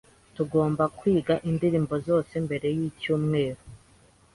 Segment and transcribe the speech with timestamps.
[0.35, 3.61] Tugomba kwiga indirimbo zose mbere yicyumweru.